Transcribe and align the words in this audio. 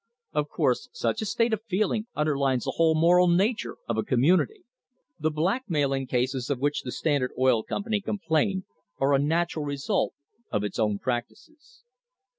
Of 0.33 0.49
course 0.49 0.89
such 0.93 1.21
a 1.21 1.27
state 1.27 1.53
of 1.53 1.61
feeling 1.67 2.07
undermines 2.15 2.63
the 2.63 2.71
whole 2.77 2.95
moral 2.99 3.27
nature 3.27 3.77
of 3.87 3.97
a 3.97 4.03
community. 4.03 4.63
The 5.19 5.29
blackmailing 5.29 6.07
cases 6.07 6.49
of 6.49 6.57
which 6.57 6.81
the 6.81 6.91
Standard 6.91 7.33
Oil 7.37 7.61
Com 7.61 7.83
pany 7.83 8.03
complain 8.03 8.65
are 8.97 9.13
a 9.13 9.19
natural 9.19 9.63
result 9.65 10.15
of 10.51 10.63
its 10.63 10.79
own 10.79 10.97
practices. 10.97 11.83